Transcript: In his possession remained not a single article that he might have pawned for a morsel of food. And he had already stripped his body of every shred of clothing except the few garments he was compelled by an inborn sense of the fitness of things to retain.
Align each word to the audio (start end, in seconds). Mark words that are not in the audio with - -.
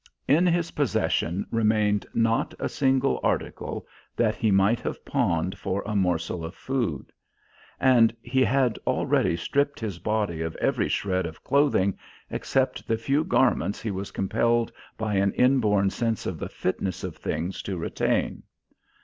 In 0.27 0.47
his 0.47 0.71
possession 0.71 1.45
remained 1.51 2.07
not 2.15 2.55
a 2.57 2.67
single 2.67 3.19
article 3.21 3.85
that 4.15 4.33
he 4.33 4.49
might 4.49 4.79
have 4.79 5.05
pawned 5.05 5.59
for 5.59 5.83
a 5.85 5.95
morsel 5.95 6.43
of 6.43 6.55
food. 6.55 7.11
And 7.79 8.11
he 8.23 8.43
had 8.43 8.79
already 8.87 9.37
stripped 9.37 9.79
his 9.79 9.99
body 9.99 10.41
of 10.41 10.55
every 10.55 10.87
shred 10.89 11.27
of 11.27 11.43
clothing 11.43 11.99
except 12.31 12.87
the 12.87 12.97
few 12.97 13.23
garments 13.23 13.79
he 13.79 13.91
was 13.91 14.09
compelled 14.09 14.71
by 14.97 15.13
an 15.17 15.33
inborn 15.33 15.91
sense 15.91 16.25
of 16.25 16.39
the 16.39 16.49
fitness 16.49 17.03
of 17.03 17.15
things 17.15 17.61
to 17.61 17.77
retain. 17.77 18.41